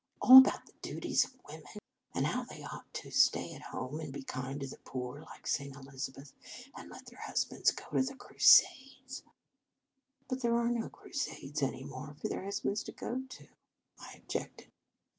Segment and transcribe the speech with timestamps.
[0.19, 1.77] "All about the duties of women,
[2.15, 4.23] and how they 200 Reverend Mother s Feast ought to stay at home and be
[4.23, 5.75] kind to the poor, like St.
[5.75, 6.33] Elizabeth,
[6.75, 9.21] and let their husbands go to the Crusades."
[10.27, 13.47] "But there are no Crusades any more for their husbands to go to,"
[13.99, 14.71] I objected.